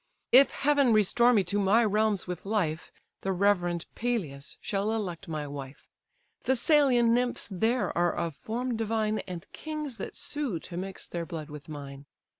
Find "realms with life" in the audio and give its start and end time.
1.85-2.91